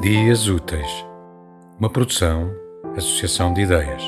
Dias 0.00 0.48
Úteis, 0.48 1.04
uma 1.78 1.90
produção, 1.90 2.50
associação 2.96 3.52
de 3.52 3.60
ideias. 3.60 4.02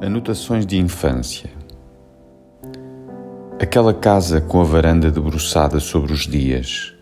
Anotações 0.00 0.64
de 0.64 0.78
infância. 0.78 1.50
Aquela 3.60 3.92
casa 3.92 4.40
com 4.40 4.60
a 4.60 4.64
varanda 4.64 5.10
debruçada 5.10 5.80
sobre 5.80 6.12
os 6.12 6.28
dias. 6.28 6.94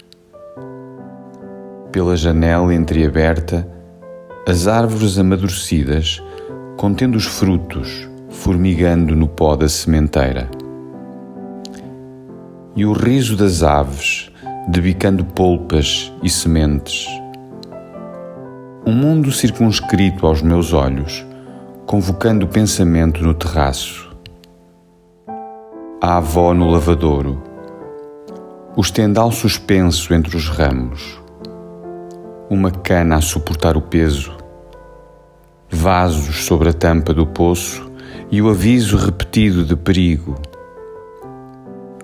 Pela 1.92 2.16
janela 2.16 2.74
entreaberta, 2.74 3.68
as 4.48 4.66
árvores 4.66 5.18
amadurecidas, 5.18 6.22
contendo 6.78 7.16
os 7.16 7.26
frutos, 7.26 8.08
formigando 8.30 9.14
no 9.14 9.28
pó 9.28 9.54
da 9.54 9.68
sementeira 9.68 10.48
e 12.76 12.84
o 12.84 12.92
riso 12.92 13.34
das 13.34 13.62
aves, 13.62 14.30
debicando 14.68 15.24
polpas 15.24 16.12
e 16.22 16.28
sementes. 16.28 17.06
Um 18.86 18.92
mundo 18.92 19.32
circunscrito 19.32 20.26
aos 20.26 20.42
meus 20.42 20.74
olhos, 20.74 21.24
convocando 21.86 22.44
o 22.44 22.48
pensamento 22.48 23.24
no 23.24 23.32
terraço. 23.32 24.14
A 26.02 26.18
avó 26.18 26.52
no 26.52 26.68
lavadouro, 26.68 27.42
o 28.76 28.82
estendal 28.82 29.32
suspenso 29.32 30.12
entre 30.12 30.36
os 30.36 30.46
ramos, 30.46 31.18
uma 32.50 32.70
cana 32.70 33.16
a 33.16 33.20
suportar 33.22 33.74
o 33.74 33.80
peso, 33.80 34.36
vasos 35.70 36.44
sobre 36.44 36.68
a 36.68 36.72
tampa 36.74 37.14
do 37.14 37.26
poço 37.26 37.90
e 38.30 38.42
o 38.42 38.50
aviso 38.50 38.98
repetido 38.98 39.64
de 39.64 39.74
perigo 39.74 40.36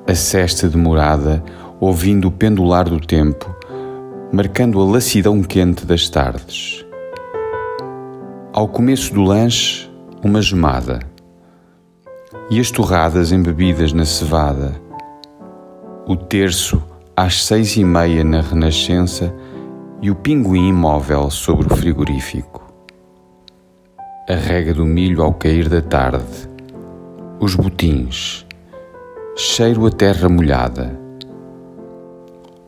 a 0.07 0.15
cesta 0.15 0.69
demorada, 0.69 1.43
ouvindo 1.81 2.29
o 2.29 2.33
pendular 2.33 2.89
do 2.89 2.99
tempo, 2.99 3.55
marcando 4.33 4.81
a 4.81 4.85
lassidão 4.85 5.43
quente 5.43 5.87
das 5.87 6.09
tardes. 6.09 6.85
Ao 8.53 8.67
começo 8.67 9.15
do 9.15 9.23
lanche, 9.23 9.91
uma 10.23 10.43
gemada. 10.43 11.01
E 12.51 12.59
as 12.61 12.71
torradas 12.71 13.33
embebidas 13.33 13.93
na 13.93 14.05
cevada. 14.05 14.75
O 16.07 16.17
terço 16.17 16.83
às 17.17 17.45
seis 17.45 17.77
e 17.77 17.85
meia 17.85 18.25
na 18.25 18.41
Renascença 18.41 19.33
e 20.01 20.11
o 20.11 20.15
pinguim 20.15 20.69
imóvel 20.69 21.31
sobre 21.31 21.73
o 21.73 21.77
frigorífico. 21.77 22.61
A 24.29 24.35
rega 24.35 24.75
do 24.75 24.85
milho 24.85 25.23
ao 25.23 25.33
cair 25.33 25.69
da 25.69 25.81
tarde. 25.81 26.49
Os 27.41 27.55
botins 27.55 28.47
cheiro 29.35 29.87
a 29.87 29.91
terra 29.91 30.29
molhada. 30.29 31.01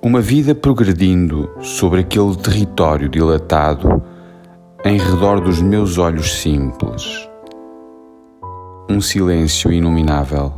Uma 0.03 0.21
vida 0.21 0.55
progredindo 0.55 1.51
sobre 1.61 2.01
aquele 2.01 2.35
território 2.37 3.09
dilatado 3.09 4.03
em 4.85 4.99
redor 4.99 5.41
dos 5.41 5.61
meus 5.61 5.99
olhos 5.99 6.41
simples. 6.41 7.29
Um 8.89 9.01
silêncio 9.01 9.73
inominável. 9.73 10.53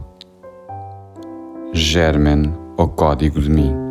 Germen, 1.72 2.54
o 2.76 2.86
código 2.86 3.40
de 3.40 3.50
mim. 3.50 3.85